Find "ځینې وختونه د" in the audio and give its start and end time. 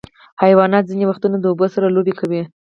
0.89-1.45